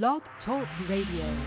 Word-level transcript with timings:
Blog 0.00 0.22
Talk 0.46 0.66
Radio. 0.88 1.38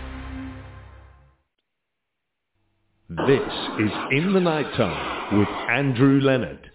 This 3.26 3.40
is 3.80 3.90
In 4.12 4.32
the 4.32 4.40
Nighttime 4.40 5.36
with 5.36 5.48
Andrew 5.68 6.20
Leonard. 6.20 6.70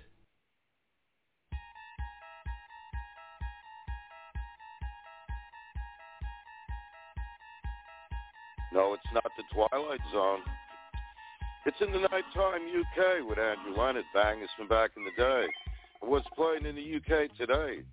No, 8.74 8.94
it's 8.94 9.03
not 9.13 9.24
the 9.38 9.44
Twilight 9.53 10.01
Zone. 10.12 10.40
It's 11.65 11.78
in 11.79 11.94
the 11.94 11.99
nighttime 11.99 12.67
UK 12.67 13.26
with 13.29 13.40
Andrew 13.40 13.81
Leonard. 13.81 14.03
Bangers 14.13 14.49
from 14.58 14.67
back 14.67 14.92
in 14.97 15.06
the 15.06 15.12
day. 15.17 15.46
What's 16.02 16.27
playing 16.35 16.66
in 16.66 16.76
the 16.76 16.98
UK 16.98 17.34
today? 17.38 17.84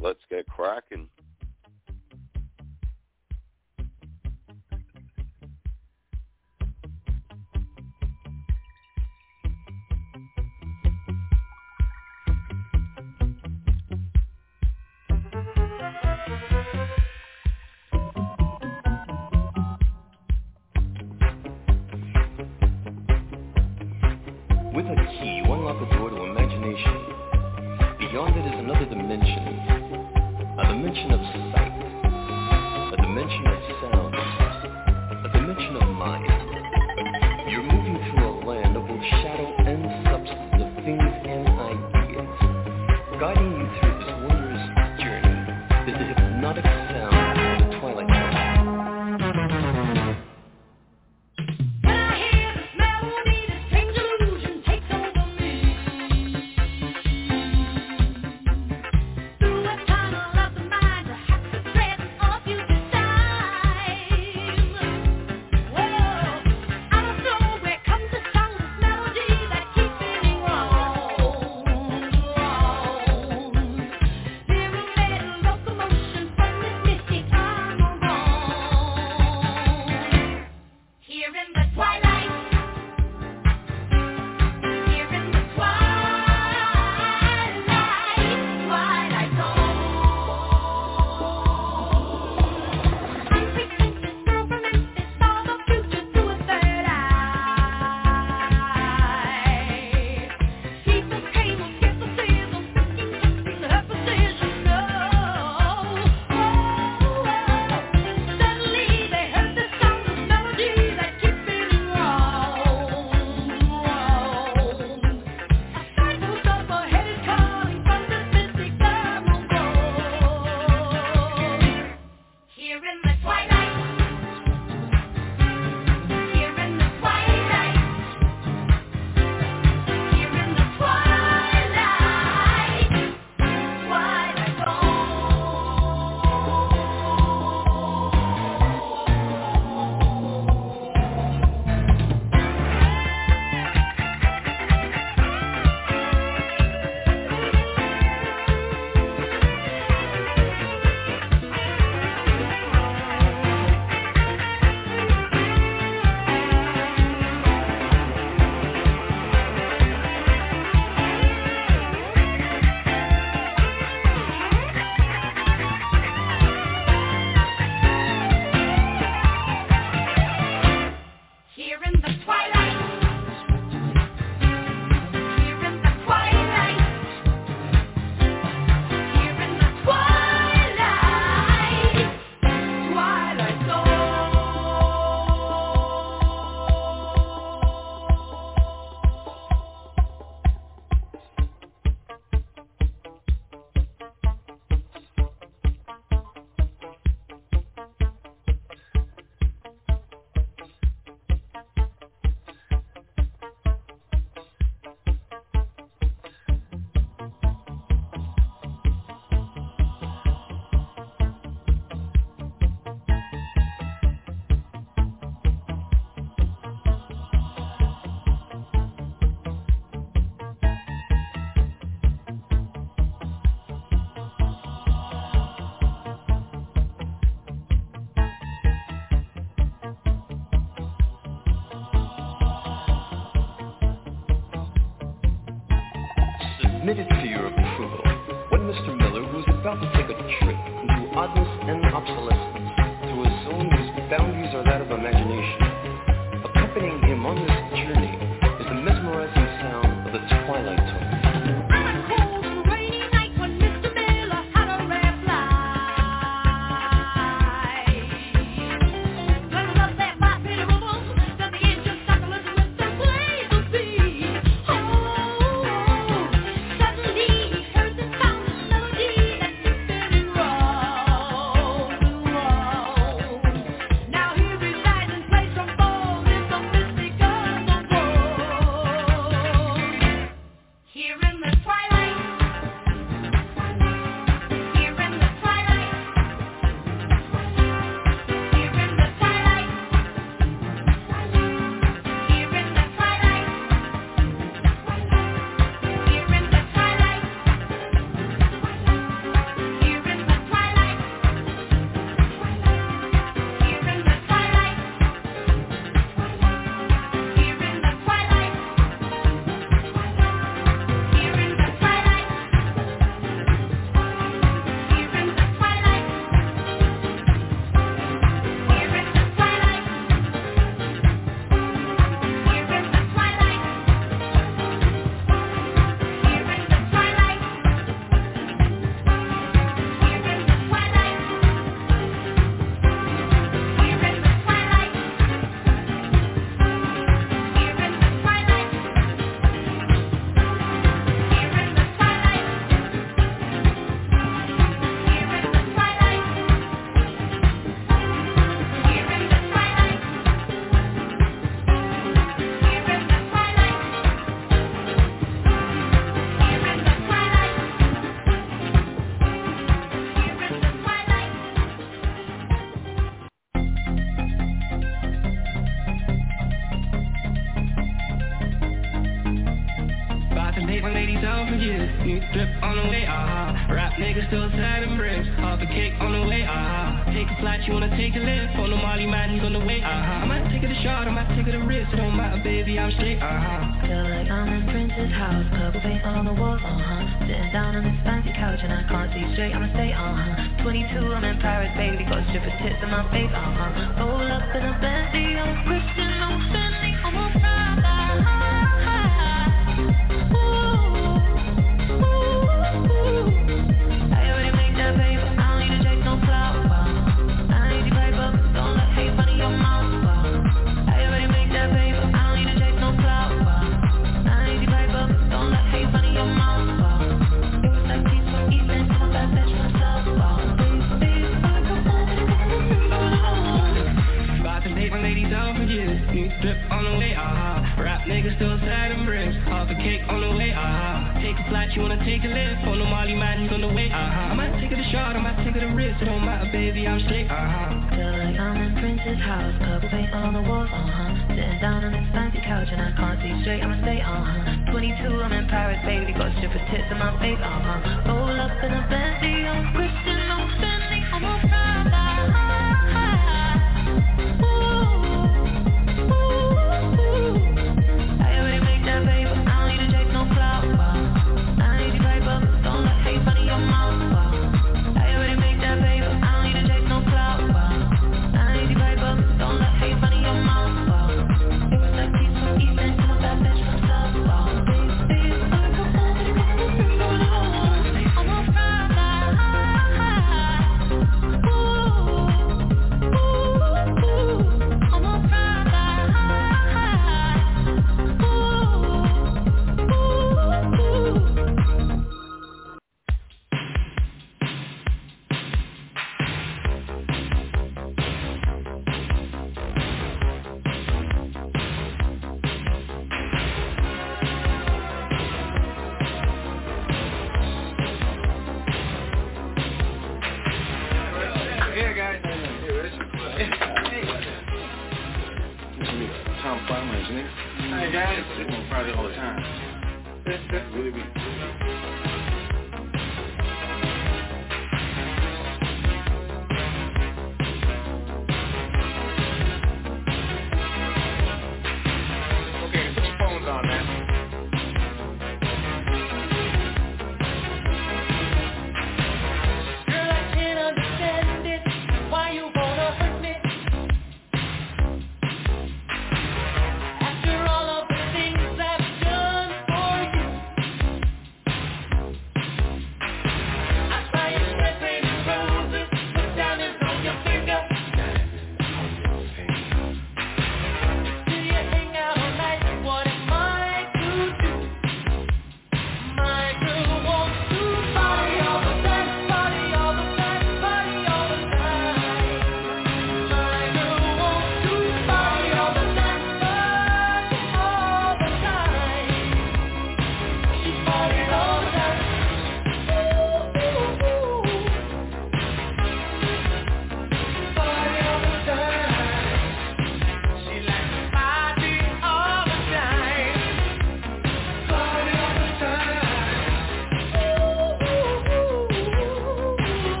Let's 0.00 0.18
get 0.28 0.44
cracking. 0.48 1.06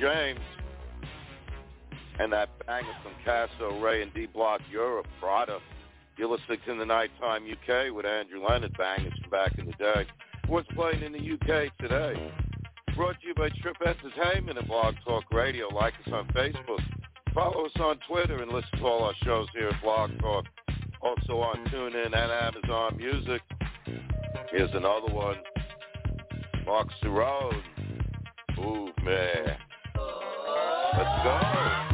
James. 0.00 0.40
And 2.18 2.32
that 2.32 2.48
bang 2.66 2.84
banger 2.84 2.96
from 3.02 3.12
Casso 3.24 3.82
Raye 3.82 4.02
and 4.02 4.12
D 4.14 4.26
Block 4.26 4.60
Europe, 4.70 5.06
Prada. 5.20 5.58
You're 6.16 6.28
listening 6.28 6.58
to 6.66 6.74
the 6.74 6.84
Nighttime 6.84 7.44
UK 7.44 7.94
with 7.94 8.06
Andrew 8.06 8.42
Leonard, 8.46 8.76
bangers 8.76 9.12
from 9.20 9.30
back 9.30 9.58
in 9.58 9.66
the 9.66 9.72
day. 9.72 10.06
What's 10.48 10.68
playing 10.74 11.02
in 11.02 11.12
the 11.12 11.18
UK 11.18 11.76
today? 11.78 12.32
Brought 12.96 13.20
to 13.20 13.26
you 13.26 13.34
by 13.34 13.48
Trip 13.62 13.76
Entertainment 13.80 14.58
and 14.58 14.66
Blog 14.66 14.94
Talk 15.04 15.24
Radio. 15.32 15.68
Like 15.68 15.94
us 16.06 16.12
on 16.12 16.26
Facebook. 16.28 16.80
Follow 17.34 17.66
us 17.66 17.72
on 17.78 17.98
Twitter 18.08 18.42
and 18.42 18.50
listen 18.50 18.78
to 18.78 18.84
all 18.84 19.04
our 19.04 19.14
shows 19.24 19.46
here 19.54 19.68
at 19.68 19.82
Blog 19.82 20.10
Talk. 20.18 20.44
Also 21.00 21.38
on 21.38 21.64
TuneIn 21.66 22.06
and 22.06 22.14
Amazon 22.14 22.96
Music. 22.96 23.40
Here's 24.50 24.70
another 24.74 25.12
one. 25.12 25.36
Mark 26.66 26.88
Cerrone. 27.02 27.62
Move, 28.58 28.92
man. 29.02 29.56
Let's 30.92 31.22
go. 31.22 31.89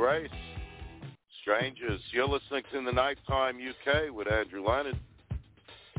Grace. 0.00 0.30
Strangers, 1.42 2.00
you're 2.10 2.26
listening 2.26 2.62
to 2.72 2.82
The 2.82 2.90
Nighttime 2.90 3.58
UK 3.58 4.10
with 4.10 4.32
Andrew 4.32 4.66
Leonard. 4.66 4.98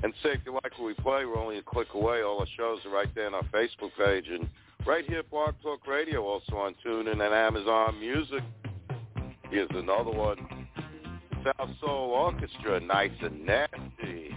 And 0.01 0.11
say 0.23 0.29
if 0.29 0.39
you 0.43 0.53
like 0.53 0.75
what 0.79 0.87
we 0.87 0.95
play, 0.95 1.25
we're 1.25 1.37
only 1.37 1.59
a 1.59 1.61
click 1.61 1.89
away. 1.93 2.23
All 2.23 2.39
our 2.39 2.47
shows 2.57 2.79
are 2.83 2.89
right 2.89 3.13
there 3.13 3.27
on 3.27 3.35
our 3.35 3.43
Facebook 3.53 3.91
page. 4.03 4.25
And 4.27 4.49
right 4.87 5.05
here 5.05 5.19
at 5.19 5.29
Blog 5.29 5.53
Talk 5.61 5.85
Radio, 5.85 6.23
also 6.23 6.55
on 6.55 6.73
TuneIn 6.83 7.11
and 7.11 7.21
Amazon 7.21 7.99
Music. 7.99 8.41
Here's 9.51 9.69
another 9.69 10.09
one. 10.09 10.67
South 11.43 11.69
Soul 11.79 12.09
Orchestra, 12.09 12.79
Nice 12.79 13.11
and. 13.21 13.45
Nasty. 13.45 14.33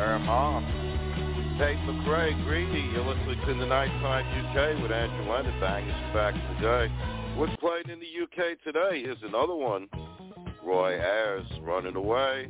Erhan, 0.00 0.64
Tate 1.58 1.76
McRae, 1.80 2.32
Greedy. 2.44 2.88
You're 2.90 3.04
listening 3.04 3.38
to 3.46 3.54
the 3.54 3.66
Nighttime 3.66 4.24
UK 4.46 4.80
with 4.80 4.90
Andrew 4.90 5.26
Lendertang. 5.26 5.86
It's 5.86 6.14
back 6.14 6.32
today. 6.56 6.90
What's 7.36 7.54
playing 7.56 7.90
in 7.90 8.00
the 8.00 8.06
UK 8.22 8.56
today? 8.64 9.02
Here's 9.02 9.22
another 9.22 9.54
one. 9.54 9.88
Roy 10.64 10.98
Ayers, 10.98 11.46
Running 11.60 11.96
Away. 11.96 12.48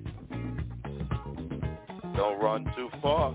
Don't 2.14 2.40
run 2.40 2.66
too 2.76 2.88
far. 3.02 3.34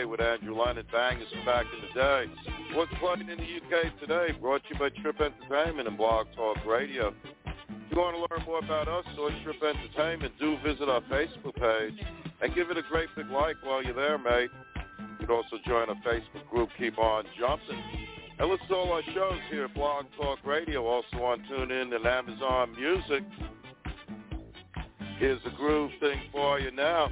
UK 0.00 0.08
with 0.08 0.20
Andrew 0.20 0.54
Leonard 0.56 0.86
Bangers 0.92 1.28
from 1.30 1.44
back 1.44 1.66
in 1.72 1.88
the 1.88 2.00
day. 2.00 2.24
What's 2.74 2.92
playing 3.00 3.28
in 3.28 3.38
the 3.38 3.44
UK 3.44 3.98
today? 3.98 4.32
Brought 4.40 4.62
to 4.64 4.74
you 4.74 4.78
by 4.78 4.88
Trip 5.00 5.20
Entertainment 5.20 5.88
and 5.88 5.96
Blog 5.96 6.26
Talk 6.36 6.58
Radio. 6.66 7.14
If 7.44 7.96
you 7.96 7.98
want 7.98 8.16
to 8.16 8.36
learn 8.36 8.46
more 8.46 8.58
about 8.58 8.88
us 8.88 9.04
or 9.18 9.30
Trip 9.42 9.62
Entertainment, 9.62 10.32
do 10.38 10.56
visit 10.64 10.88
our 10.88 11.00
Facebook 11.02 11.54
page 11.56 12.04
and 12.40 12.54
give 12.54 12.70
it 12.70 12.78
a 12.78 12.82
great 12.82 13.08
big 13.16 13.28
like 13.30 13.56
while 13.64 13.82
you're 13.82 13.94
there, 13.94 14.18
mate. 14.18 14.50
You 15.20 15.26
can 15.26 15.30
also 15.30 15.56
join 15.66 15.88
our 15.88 15.96
Facebook 16.06 16.48
group, 16.50 16.68
Keep 16.78 16.98
On 16.98 17.24
Jumping. 17.38 17.82
And 18.38 18.48
listen 18.48 18.68
to 18.68 18.74
all 18.74 18.92
our 18.92 19.02
shows 19.14 19.40
here 19.50 19.64
at 19.64 19.74
Blog 19.74 20.06
Talk 20.16 20.38
Radio, 20.44 20.86
also 20.86 21.16
on 21.16 21.44
TuneIn 21.50 21.94
and 21.94 22.06
Amazon 22.06 22.74
Music. 22.78 23.24
Here's 25.18 25.40
a 25.44 25.50
groove 25.50 25.90
thing 26.00 26.20
for 26.32 26.58
you 26.58 26.70
now. 26.70 27.10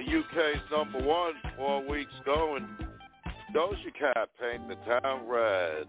The 0.00 0.18
UK's 0.18 0.62
number 0.70 0.98
one, 1.06 1.34
four 1.58 1.86
weeks 1.86 2.12
going. 2.24 2.66
Doja 3.54 3.92
Cat, 3.98 4.30
Paint 4.40 4.66
the 4.66 4.76
Town 4.76 5.26
Red. 5.28 5.88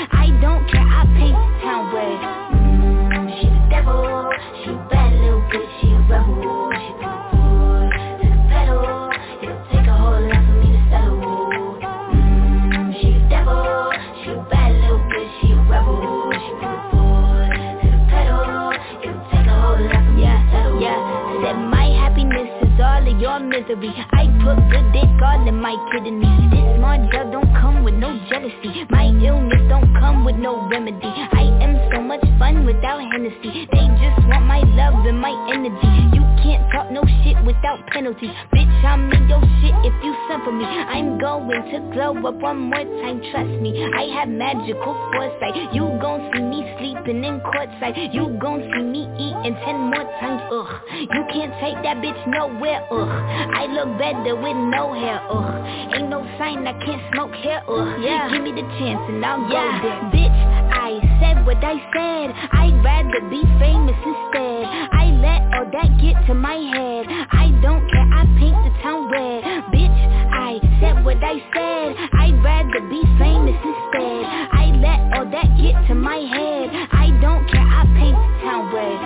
Misery. 23.61 23.93
I 24.11 24.25
put 24.43 24.57
good 24.69 24.91
dick 24.93 25.09
all 25.23 25.47
in 25.47 25.55
my 25.55 25.75
kidneys. 25.91 26.51
This 26.51 26.77
smart 26.77 27.09
drug 27.11 27.31
don't 27.31 27.53
come 27.55 27.83
with 27.83 27.95
no 27.95 28.17
jealousy. 28.29 28.85
My 28.89 29.05
illness 29.05 29.61
don't 29.69 29.93
come 29.99 30.25
with 30.25 30.35
no 30.35 30.67
remedy. 30.69 31.01
I 31.03 31.43
am 31.61 31.80
so 31.91 32.01
much 32.01 32.21
fun 32.39 32.65
without 32.65 32.99
Hennessy. 33.11 33.67
They 33.71 33.85
just 33.99 34.27
want 34.27 34.45
my 34.45 34.59
love 34.63 35.05
and 35.05 35.19
my 35.19 35.33
energy. 35.51 36.15
You 36.15 36.23
can't 36.41 36.63
talk 36.71 36.89
no 36.91 37.03
shit 37.23 37.37
without 37.45 37.85
penalties. 37.87 38.31
Bitch, 38.53 38.85
I'm 38.85 39.11
in 39.11 39.27
your 39.27 39.41
shit 39.59 39.75
if 39.83 39.93
you 40.03 40.15
send 40.27 40.43
for 40.43 40.51
me. 40.51 40.65
I'm 40.65 41.19
going 41.19 41.49
to 41.51 41.79
glow 41.93 42.15
up 42.27 42.35
one 42.35 42.71
more 42.71 42.83
time, 43.03 43.21
trust 43.31 43.61
me. 43.61 43.83
I 43.83 44.07
have 44.19 44.29
magical 44.29 44.95
foresight. 45.11 45.73
You 45.73 45.91
gon' 46.01 46.31
see 46.33 46.41
me 46.41 46.63
sleeping 46.79 47.23
in 47.23 47.39
courtside. 47.41 48.13
You 48.13 48.37
gon' 48.41 48.63
see 48.73 48.83
me 48.83 49.03
eating 49.19 49.55
ten 49.65 49.91
more 49.91 50.07
times, 50.19 50.41
ugh. 50.51 50.71
You 51.11 51.23
can't 51.31 51.53
take 51.59 51.77
that 51.83 51.97
bitch 51.99 52.19
nowhere, 52.27 52.87
ugh. 52.89 53.09
I 53.09 53.67
look 53.67 53.97
better 53.99 54.35
with 54.35 54.57
no 54.57 54.93
hair, 54.93 55.19
ugh. 55.29 55.93
Ain't 55.93 56.09
no 56.09 56.23
sign 56.39 56.65
I 56.65 56.73
can't 56.85 57.01
smoke 57.13 57.33
hair, 57.35 57.63
ugh. 57.67 57.99
Yeah. 58.01 58.31
Give 58.31 58.41
me 58.41 58.51
the 58.51 58.65
chance 58.79 59.01
and 59.09 59.25
I'll 59.25 59.43
go 59.43 59.61
there. 59.83 59.99
Bitch, 60.09 60.50
I 60.91 60.99
said 61.21 61.45
what 61.45 61.63
I 61.63 61.79
said. 61.95 62.35
I'd 62.51 62.83
rather 62.83 63.21
be 63.29 63.41
famous 63.63 63.95
instead. 63.95 64.65
I 64.91 65.07
let 65.23 65.39
all 65.55 65.71
that 65.71 65.87
get 66.03 66.19
to 66.27 66.33
my 66.33 66.59
head. 66.59 67.07
I 67.31 67.47
don't 67.63 67.87
care, 67.87 68.07
I 68.11 68.27
paint 68.35 68.59
the 68.59 68.75
town 68.83 69.09
red. 69.09 69.41
Bitch, 69.71 69.99
I 70.35 70.59
said 70.81 71.05
what 71.05 71.23
I 71.23 71.39
said. 71.55 71.95
I'd 72.11 72.43
rather 72.43 72.81
be 72.91 73.01
famous 73.15 73.55
instead. 73.55 74.25
I 74.51 74.65
let 74.83 74.99
all 75.15 75.31
that 75.31 75.47
get 75.55 75.79
to 75.87 75.95
my 75.95 76.19
head. 76.27 76.67
I 76.91 77.07
don't 77.21 77.47
care, 77.47 77.63
I 77.63 77.87
paint 77.95 78.19
the 78.19 78.43
town 78.43 78.73
red. 78.75 78.99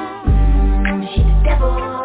Mm, 0.90 1.06
she 1.14 1.22
the 1.22 1.38
devil, 1.46 2.02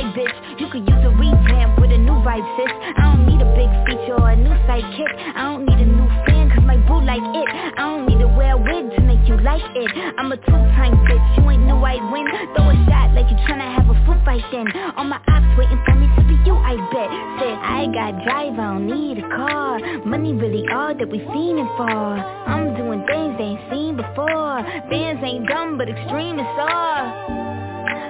you 0.00 0.12
bitch. 0.12 0.60
You 0.60 0.68
could 0.68 0.88
use 0.88 1.02
a 1.04 1.10
revamp 1.10 1.80
with 1.80 1.92
a 1.92 1.98
new 1.98 2.16
vibe, 2.24 2.44
sis. 2.56 2.72
I 2.96 3.12
don't 3.12 3.26
need 3.26 3.40
a 3.40 3.48
big 3.56 3.70
feature 3.86 4.16
or 4.16 4.30
a 4.30 4.36
new 4.36 4.54
sidekick. 4.64 5.12
I 5.36 5.42
don't 5.52 5.64
need 5.64 5.78
a 5.78 5.88
new 5.88 6.08
fan, 6.26 6.50
cause 6.50 6.64
my 6.64 6.76
boo 6.88 7.00
like 7.00 7.22
it. 7.22 7.48
I 7.76 7.82
don't 7.84 8.06
need 8.06 8.18
to 8.20 8.28
wear 8.28 8.54
a 8.54 8.58
wig 8.58 8.94
to 8.96 9.00
make 9.02 9.26
you 9.28 9.36
like 9.40 9.64
it. 9.74 9.90
I'm 10.18 10.32
a 10.32 10.36
two-time 10.36 10.96
bitch, 11.04 11.26
you 11.38 11.50
ain't 11.50 11.64
know 11.64 11.82
I'd 11.84 12.02
win. 12.12 12.26
Throw 12.56 12.70
a 12.70 12.76
shot 12.88 13.12
like 13.14 13.28
you 13.30 13.36
tryna 13.48 13.68
have 13.74 13.88
a 13.88 13.96
foot 14.06 14.20
fight 14.24 14.44
then. 14.52 14.66
All 14.96 15.04
my 15.04 15.20
ops 15.28 15.50
waiting 15.58 15.80
for 15.84 15.94
me 15.94 16.08
to 16.16 16.22
be 16.24 16.36
you, 16.44 16.54
I 16.56 16.76
bet. 16.92 17.10
Said 17.40 17.56
I 17.60 17.86
got 17.92 18.24
drive, 18.24 18.58
I 18.58 18.76
don't 18.76 18.86
need 18.86 19.18
a 19.18 19.28
car. 19.28 19.78
Money 20.04 20.32
really 20.32 20.64
all 20.72 20.94
that 20.94 21.08
we 21.08 21.18
fiending 21.32 21.68
for. 21.76 21.90
I'm 21.90 22.76
doing 22.76 23.04
things 23.06 23.36
they 23.38 23.56
ain't 23.56 23.70
seen 23.70 23.96
before. 23.96 24.62
Bands 24.90 25.22
ain't 25.24 25.48
dumb, 25.48 25.78
but 25.78 25.88
extreme 25.88 26.38
is 26.38 26.46
all. 26.58 27.45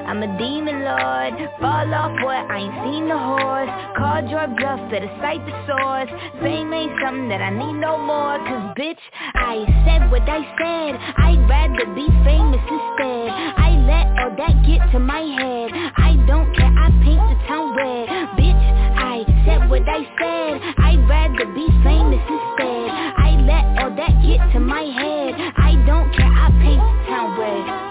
I'm 0.06 0.22
a 0.22 0.30
demon 0.38 0.86
lord. 0.86 1.34
Fall 1.58 1.90
off 1.94 2.14
what, 2.22 2.46
I 2.46 2.62
ain't 2.62 2.76
seen 2.86 3.08
the 3.08 3.18
horse. 3.18 3.70
Called 3.98 4.30
your 4.30 4.46
bluff, 4.54 4.78
better 4.90 5.10
cite 5.18 5.42
the 5.42 5.56
source. 5.66 6.10
Fame 6.40 6.72
ain't 6.72 6.94
something 7.02 7.28
that 7.28 7.42
I 7.42 7.50
need 7.50 7.74
no 7.74 7.98
more. 7.98 8.38
Cause 8.46 8.70
bitch, 8.78 9.02
I 9.34 9.66
said 9.82 10.10
what 10.10 10.22
I 10.30 10.46
said. 10.54 10.92
I'd 10.94 11.42
rather 11.50 11.90
be 11.90 12.06
famous 12.22 12.62
instead. 12.62 13.28
I 13.34 13.68
let 13.82 14.06
all 14.22 14.32
that 14.38 14.54
get 14.62 14.78
to 14.92 14.98
my 14.98 15.20
head. 15.20 15.74
I 15.74 16.14
don't 16.26 16.54
care, 16.54 16.70
I 16.70 16.86
paint 17.02 17.22
the 17.26 17.36
town 17.50 17.74
red. 17.74 18.06
Bitch, 18.38 18.64
I 18.94 19.26
said 19.42 19.68
what 19.68 19.82
I 19.88 20.06
said. 20.22 20.54
I'd 20.86 21.02
rather 21.08 21.46
be 21.50 21.66
famous 21.82 22.22
instead. 22.22 22.86
I 22.94 23.30
let 23.42 23.64
all 23.82 23.90
that 23.90 24.14
get 24.22 24.38
to 24.54 24.60
my 24.60 24.86
head. 24.86 25.34
I 25.56 25.74
don't 25.86 26.14
care, 26.14 26.30
I 26.30 26.46
paint 26.62 26.78
the 26.78 27.10
town 27.10 27.38
red 27.38 27.85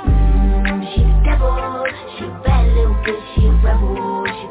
devil, 1.26 1.86
she 2.18 2.26
a 2.26 2.42
bad 2.44 2.68
little 2.74 2.94
bitch, 3.02 3.36
she 3.36 3.46
a 3.46 3.52
rebel. 3.52 4.26
She 4.28 4.46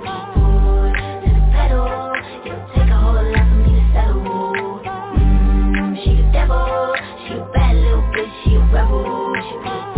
to 1.22 1.30
the 1.32 1.42
pedal. 1.52 2.12
It'll 2.44 2.66
take 2.74 2.90
a 2.90 2.98
whole 2.98 3.14
lot 3.14 3.46
for 3.48 3.54
me 3.62 3.70
to 3.78 3.84
settle. 3.94 4.82
Mm, 5.14 5.94
she 6.02 6.10
devil, 6.32 6.94
she 7.26 7.34
a 7.34 7.44
bad 7.54 7.76
little 7.76 8.02
bitch, 8.10 8.32
she 8.42 8.54
a 8.56 8.60
rebel. 8.60 9.34
She 9.48 9.54
put 9.62 9.93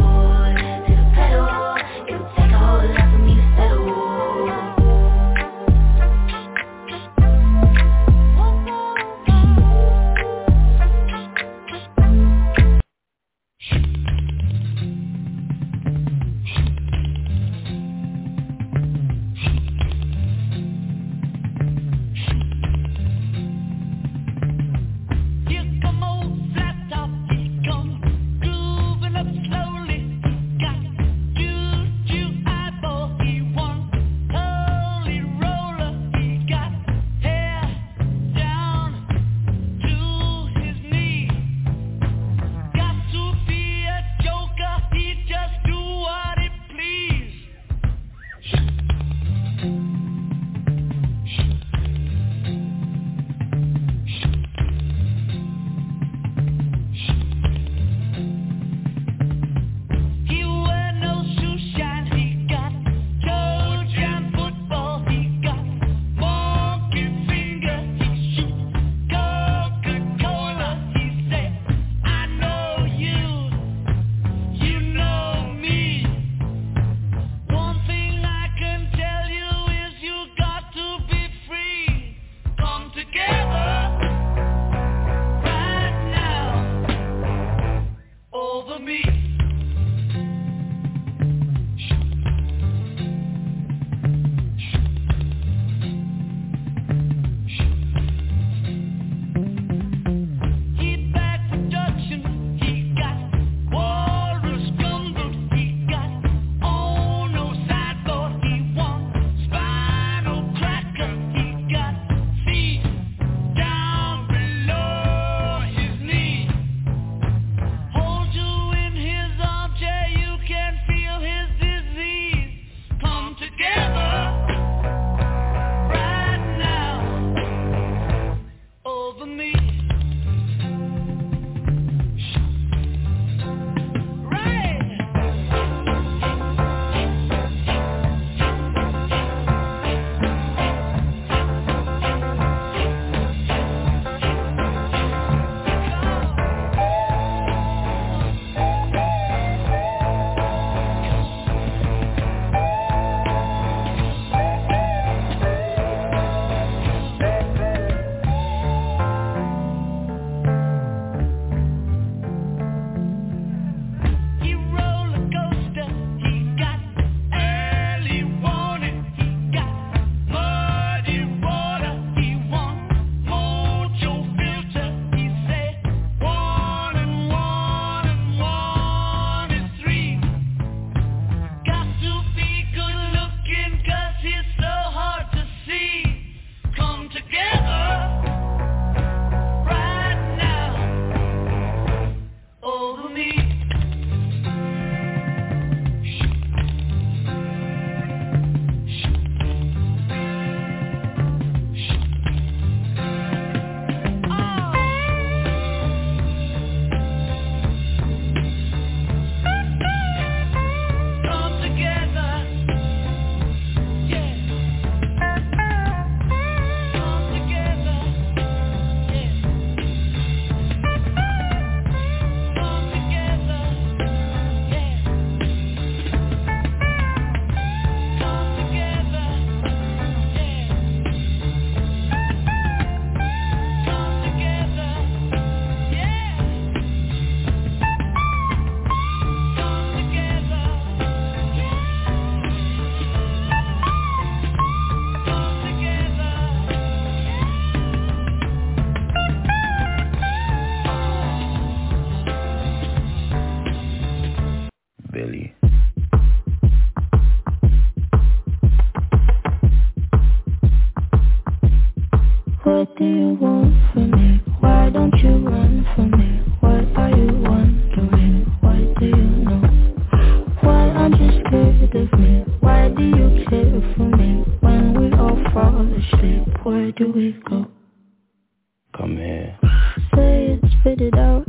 spit 280.97 281.13
it 281.13 281.19
out 281.19 281.47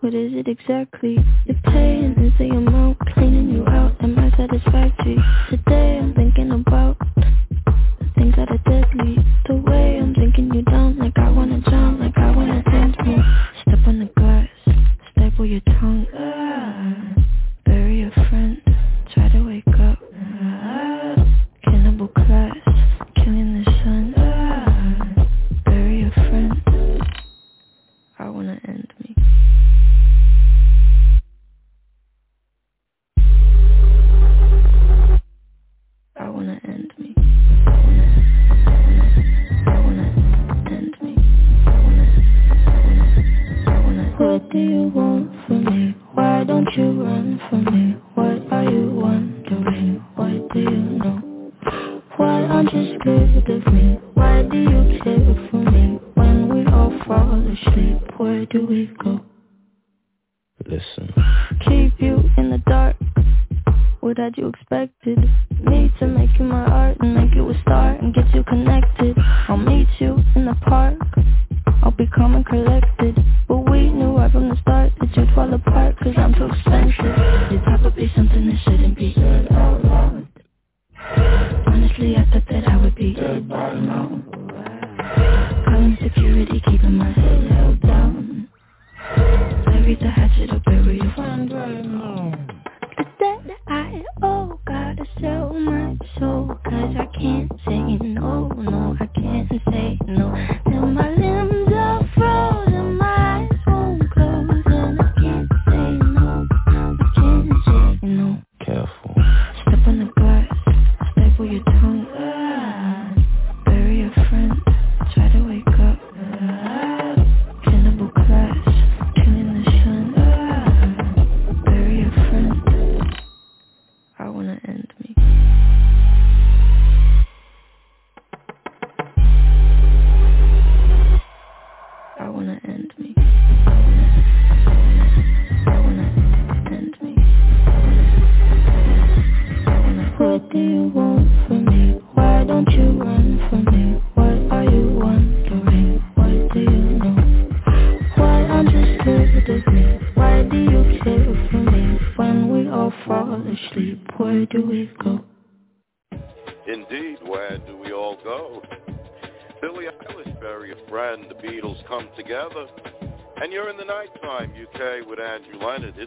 What 0.00 0.14
is 0.14 0.32
it 0.34 0.48
exactly 0.48 1.16
you're 1.46 1.56
paying? 1.64 2.14
Is 2.18 2.32
the 2.38 2.50
amount 2.50 2.98
cleaning 3.14 3.50
you 3.50 3.64
out? 3.66 3.94
Am 4.02 4.18
I 4.18 4.30
satisfactory? 4.36 5.16
Today 5.50 5.98
I'm 5.98 6.14
thinking 6.14 6.50
about 6.50 6.98
the 6.98 8.06
things 8.16 8.34
that 8.36 8.48
are 8.50 8.62
deadly 8.68 9.16
The 9.46 9.56
way 9.56 9.98
I'm 9.98 10.14
thinking 10.14 10.52
you 10.54 10.62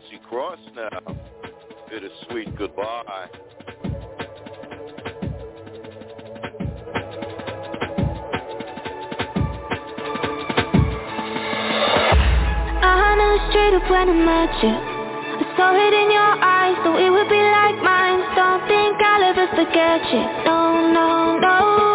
Issey 0.05 0.19
Cross 0.30 0.59
now. 0.75 1.15
Bittersweet 1.89 2.57
goodbye. 2.57 3.27
straight 13.49 13.73
up 13.73 13.89
when 13.89 14.09
I 14.09 14.13
met 14.13 14.63
you 14.63 14.69
I 14.69 15.57
saw 15.57 15.73
it 15.75 15.93
in 15.93 16.11
your 16.11 16.34
eyes, 16.41 16.77
though 16.84 16.97
it 16.97 17.09
would 17.09 17.30
be 17.30 17.35
like 17.35 17.84
mine 17.84 18.21
Don't 18.35 18.67
think 18.67 19.01
I'll 19.01 19.23
ever 19.23 19.47
forget 19.55 20.01
you 20.11 20.21
No, 20.45 20.91
no, 20.93 21.39
no 21.39 21.92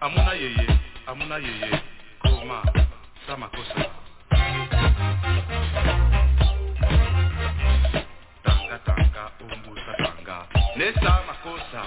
amuna 0.00 1.36
yeye 1.38 1.80
koma 2.22 2.62
sa 3.26 3.36
makosa 3.36 3.84
tanga 8.44 8.78
tanga 8.86 9.24
umbusa 9.42 9.92
tanga. 9.98 10.36
Nesa 10.76 11.12
makosa 11.26 11.82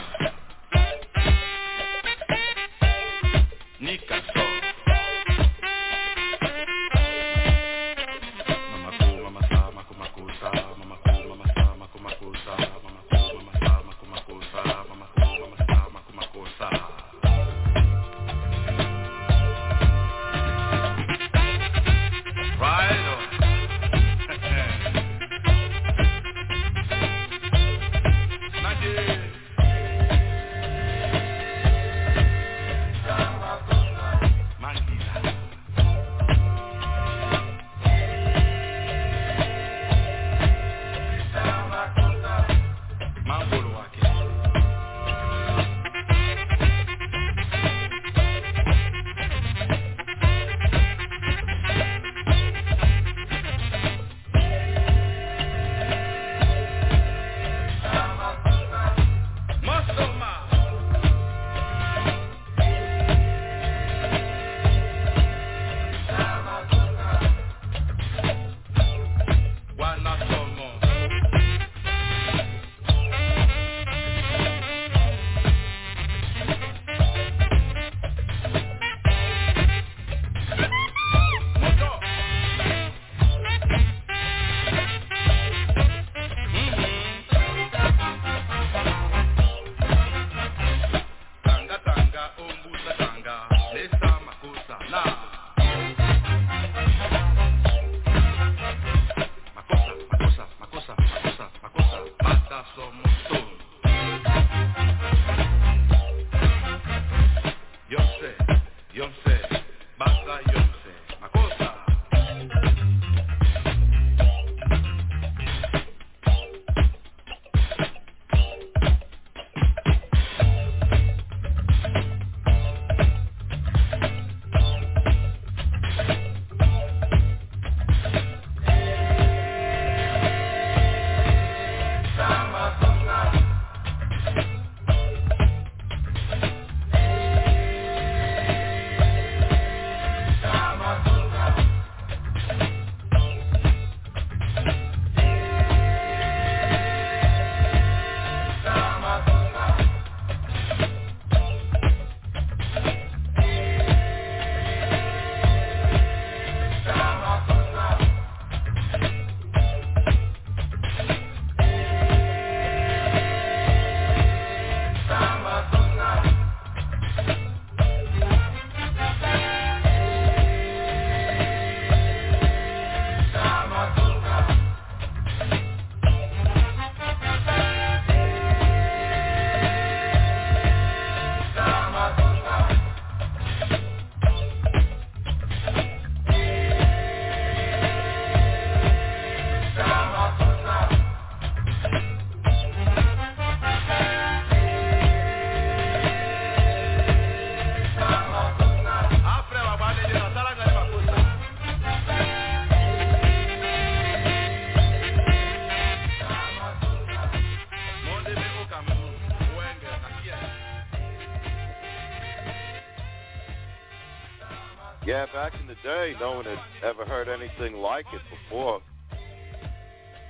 Yeah, 215.12 215.26
back 215.34 215.52
in 215.60 215.68
the 215.68 215.76
day, 215.84 216.16
no 216.22 216.38
one 216.38 216.46
had 216.46 216.58
ever 216.86 217.04
heard 217.04 217.28
anything 217.28 217.82
like 217.82 218.06
it 218.14 218.22
before. 218.32 218.82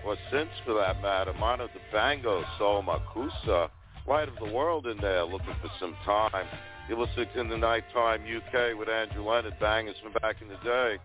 Or 0.04 0.18
since, 0.32 0.50
for 0.66 0.74
that 0.74 1.00
matter. 1.04 1.36
Mono 1.36 1.68
de 1.68 1.80
Bango, 1.94 2.44
Soul 2.58 2.82
Makossa, 2.82 3.70
Light 4.08 4.28
of 4.28 4.34
the 4.44 4.52
World 4.52 4.88
in 4.88 4.98
there, 4.98 5.24
looking 5.24 5.54
for 5.62 5.70
some 5.80 5.96
time. 6.04 6.48
You're 6.90 6.98
listening 6.98 7.28
to 7.36 7.44
the 7.44 7.58
Nighttime 7.58 8.24
UK 8.24 8.76
with 8.76 8.90
Andrew 8.90 9.24
Leonard, 9.24 9.54
bangers 9.60 9.98
from 10.02 10.14
back 10.14 10.38
in 10.42 10.48
the 10.48 10.58
day. 10.64 10.98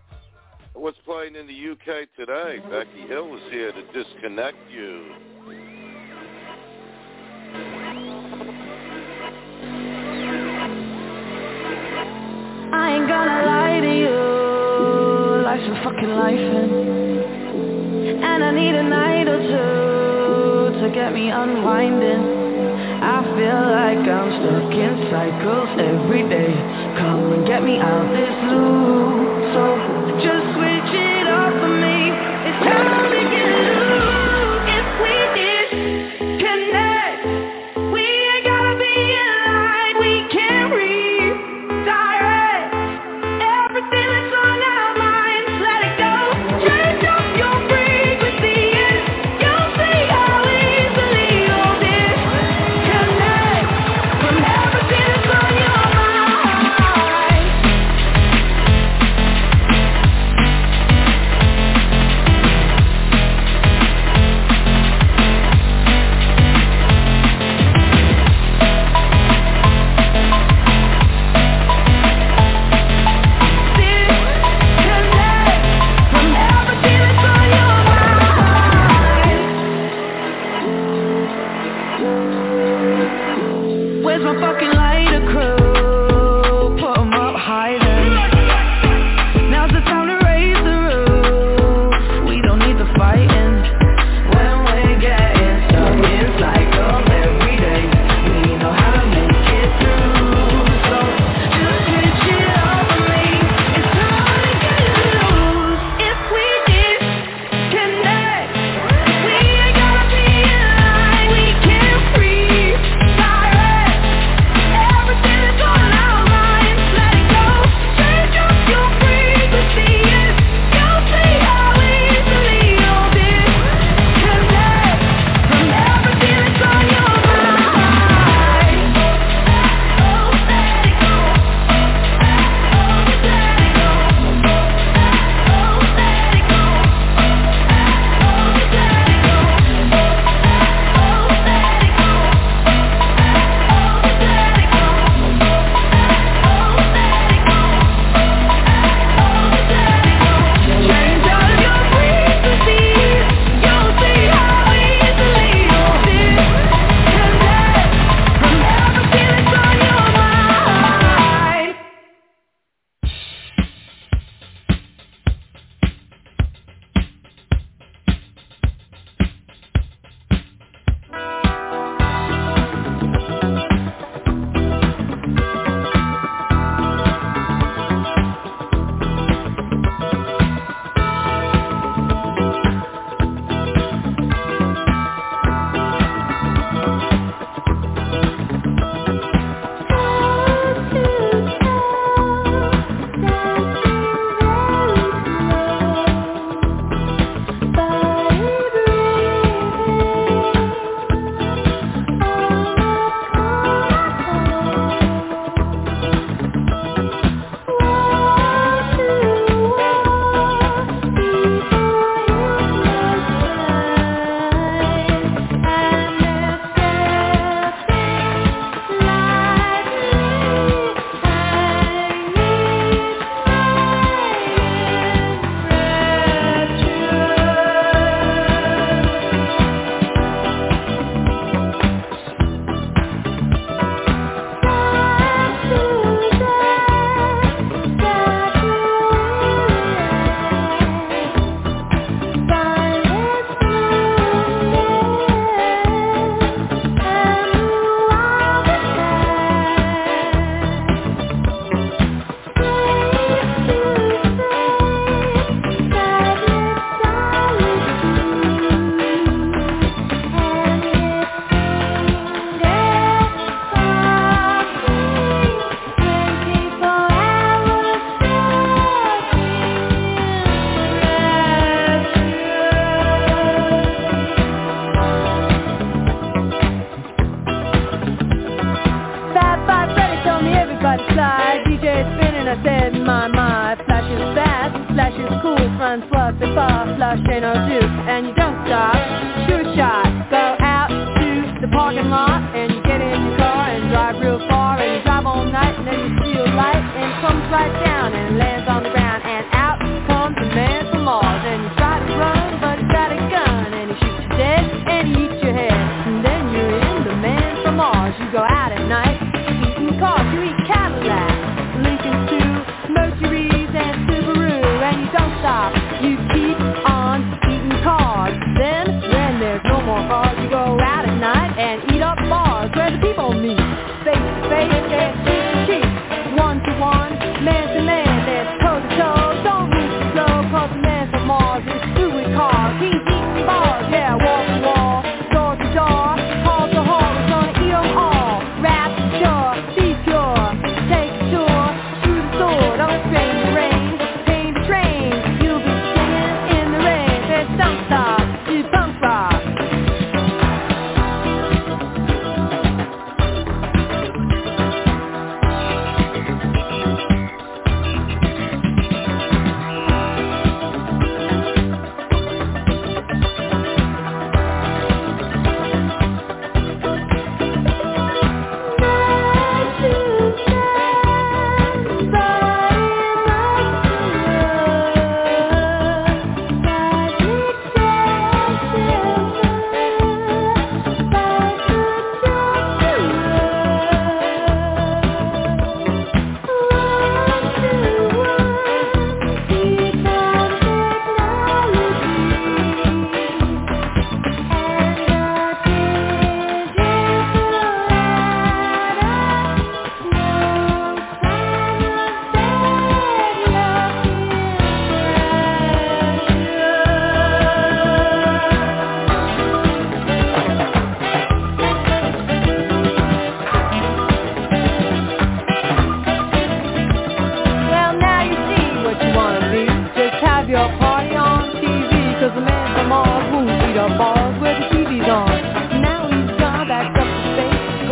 What's 0.73 0.97
playing 1.05 1.35
in 1.35 1.45
the 1.45 1.53
UK 1.53 2.07
today? 2.17 2.57
Becky 2.71 3.07
Hill 3.07 3.35
is 3.35 3.43
here 3.51 3.71
to 3.73 3.83
disconnect 3.93 4.57
you. 4.71 5.05
I 12.73 12.95
ain't 12.95 13.07
gonna 13.07 13.46
you. 15.57 15.67
Life's 15.73 15.83
fucking 15.83 16.09
life 16.09 16.39
and, 16.39 16.71
and 18.23 18.43
I 18.43 18.51
need 18.51 18.75
a 18.75 18.83
night 18.83 19.27
or 19.27 19.39
two 19.39 20.81
to 20.81 20.91
get 20.93 21.13
me 21.13 21.29
unwinding. 21.29 22.45
I 23.01 23.23
feel 23.35 23.61
like 23.71 24.03
I'm 24.07 24.29
stuck 24.37 24.73
in 24.73 25.09
cycles 25.09 25.69
every 25.79 26.23
day. 26.29 26.53
Come 26.97 27.33
and 27.33 27.47
get 27.47 27.63
me 27.63 27.79
out 27.79 28.07
this 28.13 28.35
loop. 28.51 29.53
So 29.53 29.96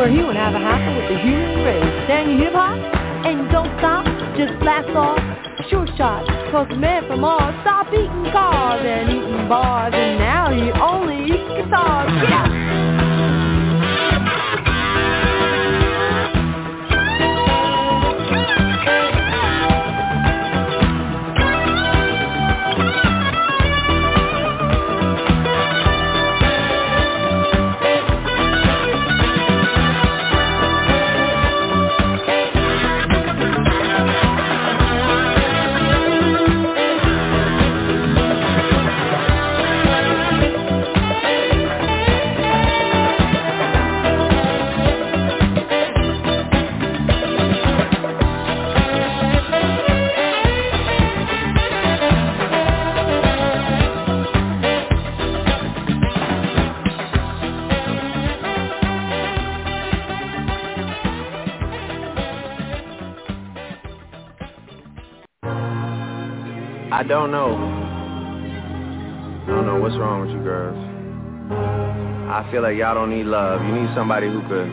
where 0.06 0.14
he 0.14 0.22
won't 0.22 0.38
have 0.38 0.54
a 0.54 0.62
hassle 0.62 0.94
with 1.02 1.10
the 1.10 1.18
human 1.18 1.66
race. 1.66 2.30
You 2.30 2.38
hip 2.46 2.54
hop 2.54 2.78
and 3.26 3.50
don't 3.50 3.74
stop, 3.82 4.06
just 4.38 4.54
blast 4.62 4.94
off. 4.94 5.18
Sure 5.66 5.88
shot, 5.98 6.30
cause 6.54 6.68
the 6.70 6.78
man 6.78 7.08
from 7.08 7.22
Mars 7.22 7.58
stopped 7.66 7.90
eating 7.90 8.30
cars 8.30 8.86
and 8.86 9.10
eating 9.10 9.50
bars 9.50 9.98
and 9.98 10.20
now 10.20 10.45
don't 67.08 67.32
know. 67.32 67.54
I 69.46 69.48
don't 69.48 69.66
know 69.68 69.80
what's 69.80 69.96
wrong 69.96 70.22
with 70.22 70.32
you 70.32 70.42
girls. 70.42 70.78
I 72.32 72.50
feel 72.52 72.64
like 72.64 72.78
y'all 72.78 72.96
don't 72.96 73.12
need 73.12 73.26
love. 73.26 73.62
You 73.62 73.72
need 73.72 73.94
somebody 73.94 74.28
who 74.28 74.42
could 74.42 74.68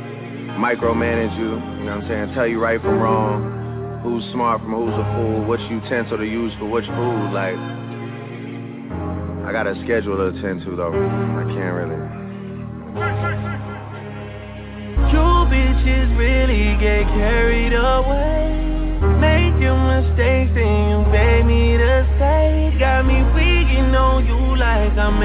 micromanage 0.57 1.37
you, 1.37 1.53
you 1.53 1.85
know 1.85 1.97
what 1.97 2.05
I'm 2.05 2.09
saying? 2.09 2.35
Tell 2.35 2.47
you 2.47 2.59
right 2.59 2.81
from 2.81 2.99
wrong, 2.99 4.01
who's 4.03 4.25
smart 4.33 4.61
from 4.63 4.73
who's 4.73 4.95
a 4.95 5.05
fool, 5.15 5.45
which 5.45 5.61
utensil 5.69 6.17
to 6.17 6.25
use 6.25 6.53
for 6.59 6.67
which 6.67 6.87
food. 6.87 7.33
Like, 7.37 7.61
I 9.45 9.53
got 9.53 9.67
a 9.67 9.75
schedule 9.85 10.17
to 10.17 10.39
attend 10.39 10.65
to 10.65 10.77
though. 10.77 10.93
I 10.93 11.45
can't 11.53 11.75
really. 11.77 12.01
You 15.13 15.27
bitches 15.53 16.17
really 16.17 16.77
get 16.81 17.05
carried 17.13 17.75
away. 17.75 18.42
Your 19.63 19.79
mistakes 19.79 20.51
and 20.59 21.07
you 21.07 21.13
beg 21.13 21.47
me 21.47 21.79
to 21.79 21.95
stay. 22.17 22.75
Got 22.79 23.07
me 23.07 23.23
weaking 23.33 23.95
on 23.95 24.27
you 24.27 24.57
like 24.57 24.99
I'm. 24.99 25.23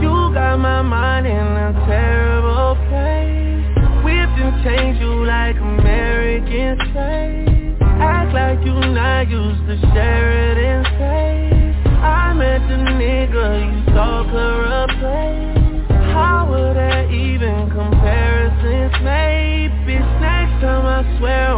You 0.00 0.34
got 0.34 0.58
my 0.58 0.82
mind 0.82 1.26
in 1.26 1.34
a 1.34 1.72
terrible 1.86 2.76
place. 2.88 3.64
Whipped 4.04 4.38
and 4.40 4.64
changed 4.64 5.00
you 5.00 5.24
like 5.24 5.56
American 5.56 6.76
slaves. 6.92 7.80
Act 8.00 8.34
like 8.34 8.60
you 8.66 8.74
not 8.92 9.28
used 9.28 9.64
to 9.68 9.76
Sheridan 9.92 10.84
State. 10.96 11.74
I 12.02 12.34
met 12.34 12.60
the 12.68 12.78
nigga 12.98 13.46
you 13.64 13.94
saw 13.94 14.24
her 14.24 14.84
replace. 14.84 15.88
How 16.12 16.46
would 16.50 16.76
that 16.76 17.10
even 17.10 17.70
comparisons 17.70 18.92
made? 19.02 19.70
Bitch, 19.86 20.20
next 20.20 20.60
time 20.60 20.84
I 20.84 21.18
swear 21.18 21.50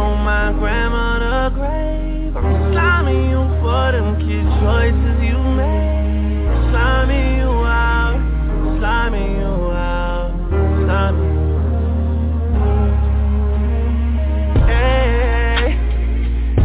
sliming 2.71 3.29
you 3.29 3.43
for 3.61 3.91
them 3.91 4.15
kid 4.19 4.45
choices 4.61 5.19
you 5.21 5.37
made. 5.37 6.47
Sliming 6.71 7.37
you 7.37 7.51
out, 7.65 8.19
sliming 8.79 9.39
you 9.39 9.71
out, 9.71 10.31
sliming 10.85 11.31
you 11.33 11.47
Hey, 14.67 15.75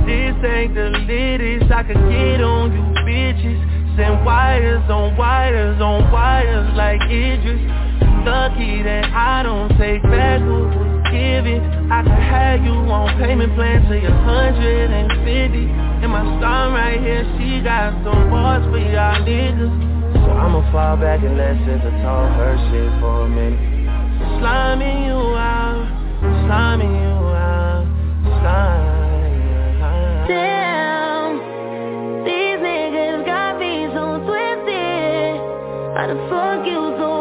this 0.07 0.37
ain't 0.49 0.75
the 0.75 0.89
latest 1.09 1.73
I 1.73 1.83
could 1.83 1.97
get 1.97 2.41
on 2.41 2.73
you 2.73 2.83
bitches. 3.03 3.61
Send 3.97 4.25
wires 4.25 4.89
on 4.89 5.17
wires 5.17 5.81
on 5.81 6.11
wires 6.13 6.73
like 6.77 7.01
Idris. 7.03 7.61
Lucky 8.25 8.83
that 8.85 9.05
I 9.13 9.43
don't 9.43 9.69
take 9.77 10.03
back 10.03 10.41
what 10.41 10.71
was 10.77 11.11
given 11.11 11.72
I 11.93 12.01
could 12.01 12.25
have 12.25 12.65
you 12.65 12.73
on 12.89 13.21
payment 13.21 13.53
plan 13.53 13.85
till 13.85 14.01
you're 14.01 14.17
150 14.25 14.97
And 16.01 16.09
my 16.09 16.25
star 16.41 16.73
right 16.73 16.97
here, 16.99 17.21
she 17.37 17.61
got 17.61 17.93
some 18.01 18.33
bars 18.33 18.65
for 18.73 18.81
y'all 18.81 19.21
niggas. 19.21 19.69
So 20.25 20.33
I'ma 20.33 20.65
fall 20.73 20.97
back 20.97 21.21
and 21.21 21.37
let 21.37 21.53
Sister 21.69 21.93
talk 22.01 22.33
her 22.41 22.57
shit 22.73 22.89
for 22.97 23.27
a 23.27 23.29
minute. 23.29 23.61
Sliming 24.41 25.05
you 25.05 25.21
out, 25.37 25.85
sliming 26.49 26.97
you 26.97 27.13
out, 27.29 27.85
sliming 28.41 29.13
Damn, 30.33 31.37
these 32.25 32.57
niggas 32.57 33.21
got 33.29 33.61
me 33.61 33.93
so 33.93 34.17
twisted. 34.25 35.37
How 35.93 36.09
the 36.09 36.17
fuck 36.33 36.65
you 36.65 36.97
so 36.97 37.12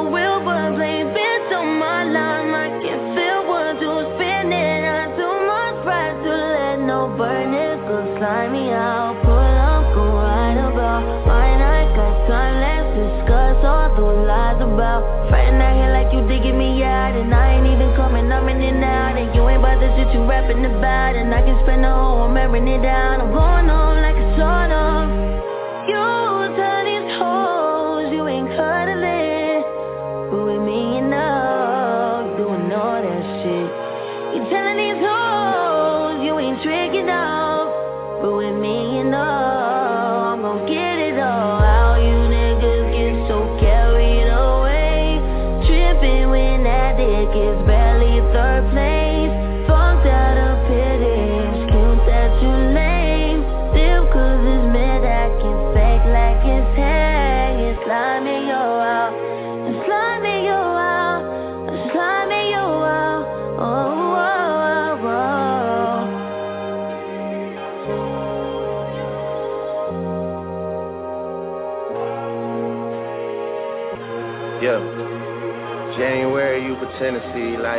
about. 14.61 15.29
Frightened 15.29 15.61
out 15.61 15.75
here 15.75 15.91
like 15.91 16.13
you 16.13 16.21
digging 16.27 16.57
me 16.57 16.83
out, 16.83 17.15
and 17.15 17.33
I 17.33 17.57
ain't 17.57 17.67
even 17.67 17.95
coming, 17.95 18.31
I'm 18.31 18.47
in 18.49 18.61
and 18.61 18.83
out, 18.83 19.17
and 19.17 19.33
you 19.33 19.47
ain't 19.49 19.59
about 19.59 19.79
the 19.81 19.89
shit 19.97 20.13
you 20.13 20.23
rapping 20.23 20.65
about, 20.65 21.15
and 21.15 21.33
I 21.33 21.41
can 21.41 21.57
spend 21.63 21.83
the 21.83 21.91
whole 21.91 22.29
I'm 22.29 22.67
it 22.67 22.81
down. 22.81 23.01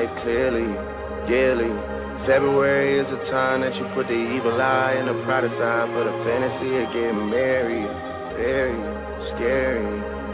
Life 0.03 0.23
clearly, 0.23 0.67
yearly. 1.31 1.71
February 2.27 2.99
is 2.99 3.07
the 3.07 3.19
time 3.31 3.63
that 3.63 3.75
you 3.75 3.87
put 3.95 4.07
the 4.07 4.19
evil 4.35 4.55
eye 4.61 4.95
and 4.99 5.07
the 5.07 5.15
pride 5.23 5.45
aside 5.45 5.91
for 5.95 6.03
the 6.07 6.15
fantasy 6.27 6.71
of 6.79 6.87
getting 6.95 7.31
married. 7.31 7.91
Very 8.35 8.75
scary. 9.35 9.87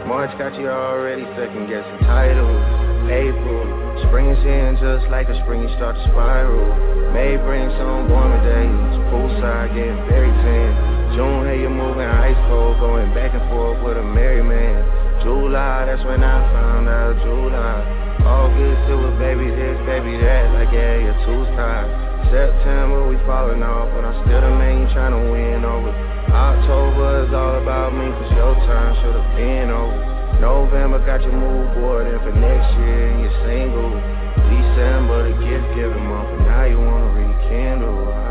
March 0.05 0.29
got 0.37 0.53
you 0.57 0.69
already 0.69 1.25
second 1.37 1.69
guessing 1.69 1.99
titles. 2.05 2.61
April, 3.09 3.65
spring 4.09 4.29
is 4.29 4.41
in 4.41 4.77
just 4.81 5.05
like 5.09 5.29
a 5.29 5.37
spring, 5.45 5.65
you 5.65 5.71
start 5.77 5.97
to 5.97 6.03
spiral. 6.13 7.13
May 7.13 7.37
brings 7.37 7.73
some 7.77 8.09
warmer 8.09 8.41
days. 8.41 8.93
Poolside 9.09 9.73
getting 9.73 10.01
very 10.09 10.33
tan. 10.45 11.13
June, 11.13 11.45
hey, 11.45 11.61
you're 11.61 11.73
moving 11.73 12.05
ice 12.05 12.37
cold, 12.49 12.77
going 12.77 13.13
back 13.13 13.33
and 13.33 13.45
forth 13.49 13.81
with 13.85 13.97
a 13.97 14.03
merry 14.05 14.41
man. 14.41 14.81
July, 15.21 15.85
that's 15.85 16.05
when 16.05 16.23
I 16.23 16.37
found 16.53 16.87
out 16.87 17.17
July. 17.21 17.98
August, 18.29 18.85
it 18.85 18.93
was 18.93 19.17
baby 19.17 19.49
this, 19.49 19.73
baby 19.89 20.13
that, 20.21 20.53
like 20.53 20.69
yeah, 20.69 21.01
you're 21.01 21.17
too 21.25 21.49
tired. 21.57 21.89
September, 22.29 23.09
we 23.09 23.17
falling 23.25 23.65
off, 23.65 23.89
but 23.89 24.05
I'm 24.05 24.13
still 24.21 24.41
the 24.45 24.53
man 24.53 24.85
you 24.85 24.87
tryna 24.93 25.17
win 25.33 25.65
over. 25.65 25.89
October 26.29 27.25
is 27.25 27.33
all 27.33 27.57
about 27.57 27.89
me, 27.89 28.05
cause 28.05 28.31
your 28.37 28.53
time 28.69 28.93
should've 29.01 29.33
been 29.33 29.73
over. 29.73 29.97
November 30.37 31.01
got 31.09 31.25
your 31.25 31.33
move 31.33 31.73
board 31.73 32.05
in 32.05 32.21
for 32.21 32.31
next 32.37 32.69
year 32.77 33.09
and 33.09 33.17
you're 33.25 33.37
single. 33.49 33.97
December, 34.45 35.25
the 35.25 35.33
gift 35.41 35.67
giving 35.73 36.05
month, 36.05 36.29
and 36.29 36.45
now 36.45 36.63
you 36.69 36.77
wanna 36.77 37.09
rekindle. 37.17 38.28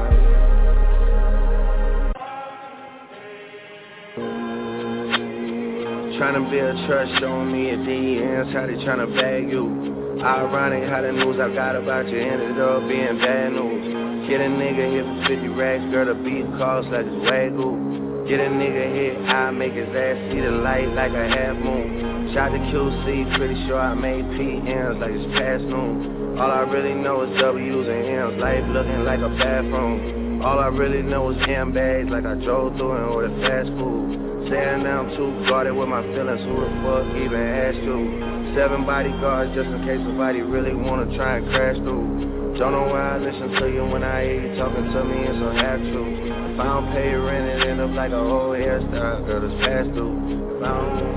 Tryna 6.19 6.51
build 6.51 6.75
trust, 6.91 7.15
showing 7.21 7.53
me 7.53 7.71
your 7.71 7.79
DMs, 7.79 8.51
how 8.51 8.67
they 8.67 8.75
tryna 8.83 9.07
bag 9.15 9.55
you. 9.55 10.19
Ironic 10.19 10.91
how 10.91 11.01
the 11.01 11.13
news 11.15 11.39
I 11.39 11.47
got 11.55 11.79
about 11.79 12.11
you 12.11 12.19
ended 12.19 12.59
up 12.59 12.83
being 12.91 13.23
bad 13.23 13.55
news. 13.55 14.27
Get 14.27 14.43
a 14.43 14.51
nigga 14.51 14.83
hit 14.99 15.07
for 15.07 15.39
50 15.39 15.47
racks, 15.55 15.87
girl, 15.95 16.11
the 16.11 16.19
beat 16.19 16.43
cost 16.59 16.91
like 16.91 17.07
it's 17.07 17.23
wagyu. 17.23 18.27
Get 18.27 18.43
a 18.43 18.51
nigga 18.51 18.87
hit, 18.99 19.31
I 19.31 19.53
make 19.55 19.79
his 19.79 19.87
ass 19.95 20.19
see 20.35 20.43
the 20.43 20.51
light 20.59 20.91
like 20.91 21.15
a 21.15 21.23
half 21.23 21.55
moon. 21.55 22.35
Shot 22.35 22.51
the 22.51 22.67
QC, 22.67 23.39
pretty 23.39 23.55
sure 23.71 23.79
I 23.79 23.95
made 23.95 24.27
PMs 24.35 24.99
like 24.99 25.15
it's 25.15 25.39
past 25.39 25.63
noon. 25.71 26.35
All 26.35 26.51
I 26.51 26.67
really 26.67 26.99
know 26.99 27.31
is 27.31 27.31
W's 27.39 27.87
and 27.87 28.35
M's, 28.35 28.43
life 28.43 28.67
looking 28.75 29.07
like 29.07 29.23
a 29.23 29.31
bathroom. 29.39 30.43
All 30.43 30.59
I 30.59 30.67
really 30.67 31.03
know 31.03 31.31
is 31.31 31.39
M 31.47 31.71
bags 31.73 32.11
like 32.11 32.27
I 32.27 32.35
drove 32.43 32.75
through 32.75 32.99
and 32.99 33.07
ordered 33.07 33.39
fast 33.47 33.71
food. 33.79 34.28
Saying 34.49 34.83
now 34.83 35.05
I'm 35.05 35.15
too 35.15 35.45
guarded 35.47 35.77
with 35.77 35.89
my 35.89 36.01
feelings, 36.01 36.41
who 36.41 36.57
the 36.57 36.73
fuck 36.81 37.05
even 37.21 37.37
asked 37.37 37.85
you? 37.85 38.57
Seven 38.57 38.87
bodyguards 38.87 39.55
just 39.55 39.69
in 39.69 39.85
case 39.85 40.01
somebody 40.01 40.41
really 40.41 40.75
wanna 40.75 41.05
try 41.17 41.37
and 41.37 41.47
crash 41.53 41.77
through. 41.77 42.57
Don't 42.57 42.73
know 42.73 42.89
why 42.89 43.15
I 43.15 43.19
listen 43.19 43.61
to 43.61 43.69
you 43.69 43.85
when 43.85 44.03
I 44.03 44.25
hear 44.25 44.49
you 44.49 44.57
talking 44.57 44.89
to 44.89 45.05
me, 45.05 45.29
it's 45.29 45.39
so 45.39 45.53
half 45.53 45.79
true. 45.93 46.55
If 46.55 46.61
I 46.61 46.65
don't 46.65 46.91
pay 46.93 47.13
rent, 47.13 47.45
it 47.45 47.69
end 47.69 47.81
up 47.81 47.91
like 47.91 48.13
a 48.13 48.19
whole 48.19 48.57
hairstyle, 48.57 49.27
girl, 49.27 49.45
it's 49.45 49.61
past 49.61 49.93
due. 49.93 50.17
If 50.57 50.63
I 50.63 50.81
don't... 50.81 51.09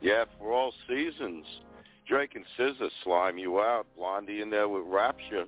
Yeah, 0.00 0.24
for 0.38 0.52
all 0.52 0.72
seasons. 0.88 1.44
Drake 2.06 2.36
and 2.36 2.44
SZA 2.58 2.88
slime 3.04 3.36
you 3.36 3.60
out. 3.60 3.86
Blondie 3.96 4.40
in 4.40 4.50
there 4.50 4.68
with 4.68 4.84
Rapture. 4.86 5.44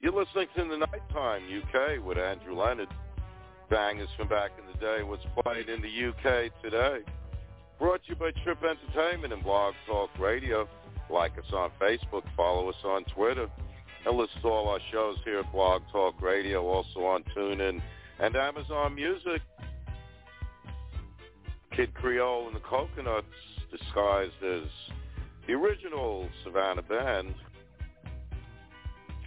You're 0.00 0.12
listening 0.12 0.48
to 0.56 0.64
The 0.68 0.76
Nighttime 0.76 1.42
UK 1.48 2.04
with 2.04 2.18
Andrew 2.18 2.54
Leonard. 2.54 2.88
Bangers 3.70 4.08
from 4.16 4.28
back 4.28 4.50
in 4.58 4.66
the 4.66 4.78
day. 4.78 5.02
What's 5.02 5.24
played 5.42 5.68
in 5.68 5.80
the 5.80 5.88
UK 5.88 6.52
today? 6.62 7.00
Brought 7.78 8.02
to 8.04 8.10
you 8.10 8.16
by 8.16 8.30
Trip 8.44 8.58
Entertainment 8.62 9.32
and 9.32 9.42
Blog 9.42 9.74
Talk 9.86 10.10
Radio. 10.20 10.68
Like 11.10 11.32
us 11.38 11.52
on 11.52 11.70
Facebook. 11.80 12.22
Follow 12.36 12.68
us 12.68 12.76
on 12.84 13.04
Twitter. 13.04 13.48
And 14.06 14.16
listen 14.16 14.42
to 14.42 14.48
all 14.48 14.68
our 14.68 14.80
shows 14.92 15.16
here 15.24 15.40
at 15.40 15.50
Blog 15.50 15.82
Talk 15.90 16.20
Radio. 16.20 16.66
Also 16.66 17.00
on 17.00 17.24
TuneIn 17.36 17.80
and 18.20 18.36
Amazon 18.36 18.94
Music. 18.94 19.40
Kid 21.74 21.92
Creole 21.94 22.46
and 22.46 22.54
the 22.54 22.60
Coconuts 22.60 23.26
disguised 23.76 24.42
as 24.42 24.68
the 25.46 25.52
original 25.52 26.28
Savannah 26.44 26.82
Band. 26.82 27.34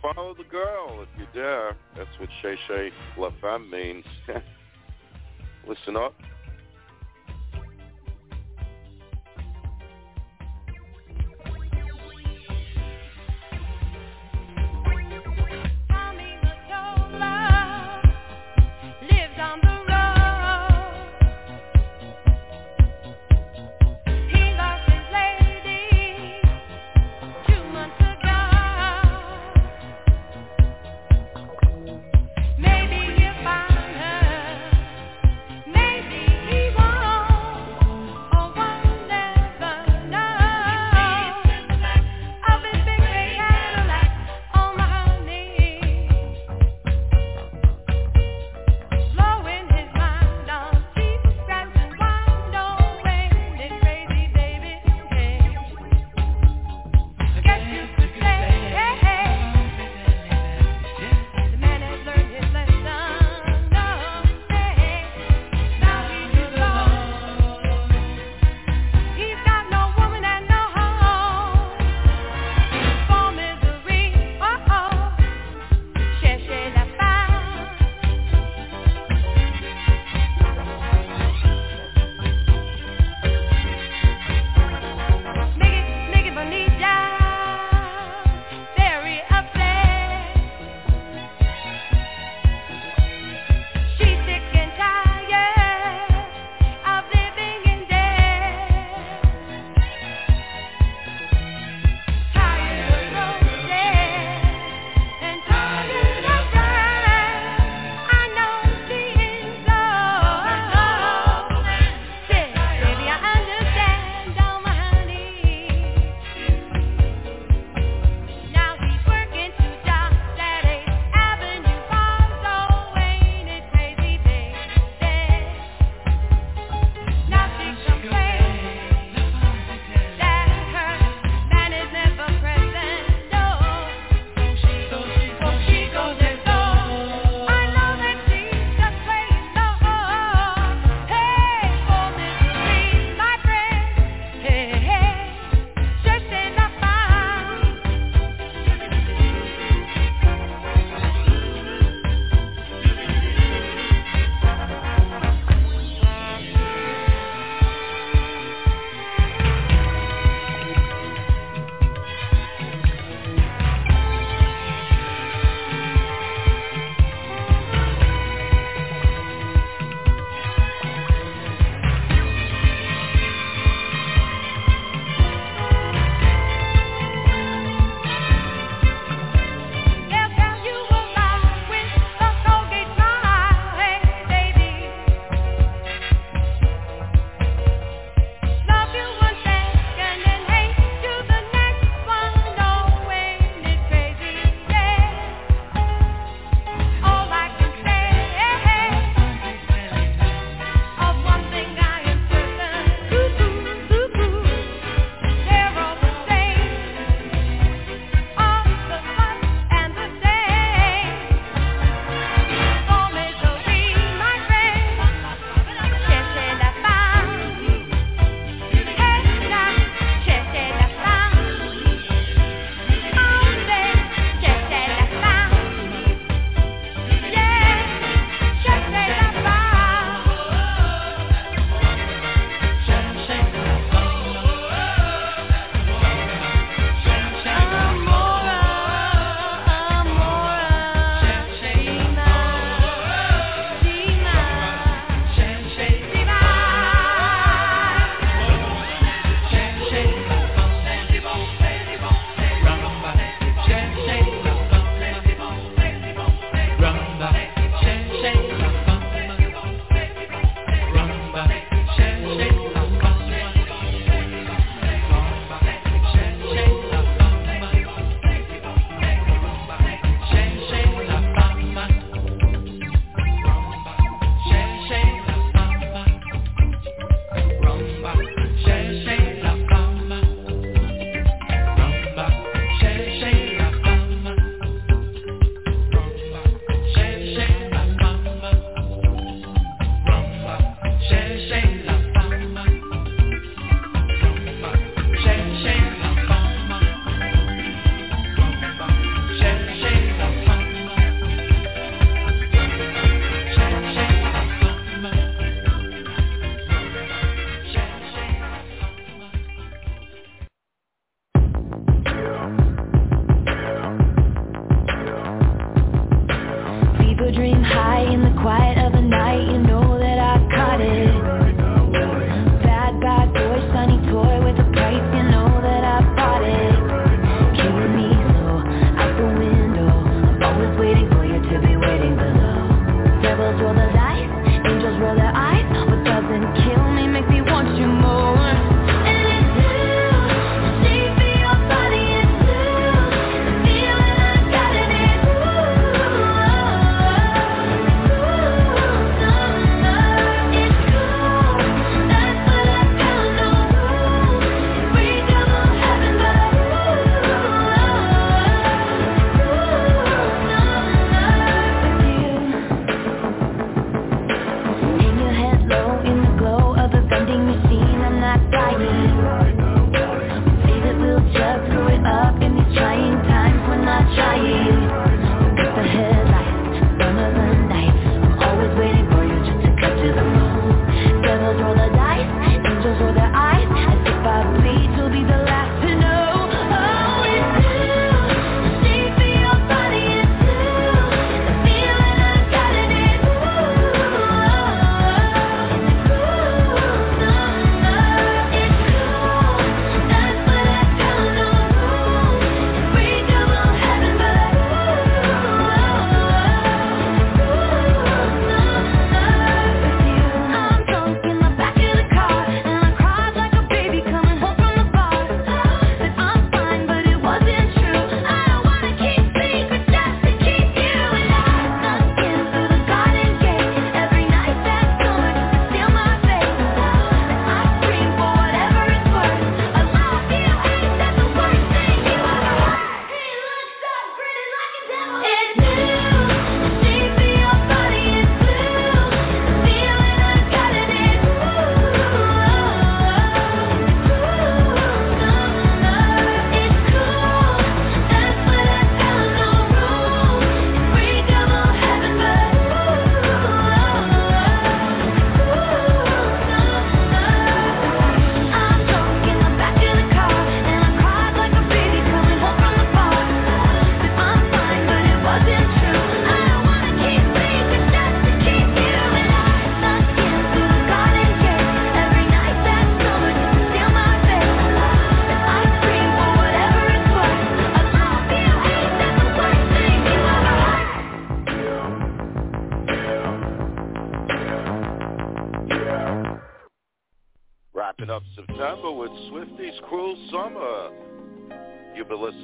Follow 0.02 0.34
the 0.36 0.44
girl 0.44 1.02
if 1.02 1.20
you 1.20 1.26
dare. 1.34 1.76
That's 1.96 2.10
what 2.20 2.30
Shay 2.42 2.56
Shay 2.68 2.92
La 3.18 3.32
Femme 3.42 3.70
means. 3.70 4.06
Listen 5.68 5.98
up. 5.98 6.14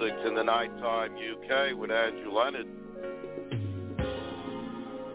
in 0.02 0.36
the 0.36 0.44
nighttime 0.44 1.14
UK 1.14 1.78
with 1.78 1.91
Andrew 1.91 2.32
Leonard. 2.32 2.68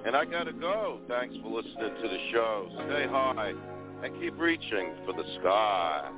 And 0.07 0.17
I 0.17 0.25
gotta 0.25 0.53
go. 0.53 1.01
Thanks 1.09 1.37
for 1.43 1.49
listening 1.51 1.95
to 2.03 2.09
the 2.09 2.19
show. 2.33 2.69
Stay 2.87 3.07
high 3.07 3.53
and 4.03 4.21
keep 4.21 4.39
reaching 4.39 4.93
for 5.05 5.13
the 5.13 5.25
sky. 5.41 6.11